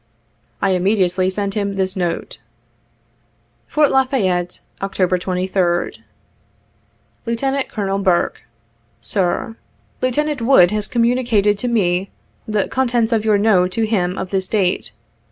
I 0.63 0.71
immediately 0.71 1.29
sent 1.29 1.53
him 1.53 1.75
this 1.75 1.95
note: 1.95 2.39
"Fort 3.67 3.91
La 3.91 4.03
Fayette, 4.03 4.61
October 4.81 5.19
23c?." 5.19 5.99
Lieutenant 7.27 7.69
Colonel 7.69 7.99
BURKE, 7.99 8.41
"Sib:" 8.99 9.57
Lieutenant 10.01 10.41
Wood, 10.41 10.71
has 10.71 10.87
communicated 10.87 11.59
to 11.59 11.67
me 11.67 12.09
the 12.47 12.67
contents 12.67 13.11
of 13.11 13.23
your 13.23 13.37
note 13.37 13.71
to 13.73 13.85
him 13.85 14.17
of 14.17 14.31
this 14.31 14.47
date. 14.47 14.91